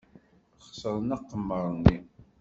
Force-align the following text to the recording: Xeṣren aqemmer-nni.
Xeṣren 0.67 1.09
aqemmer-nni. 1.15 1.97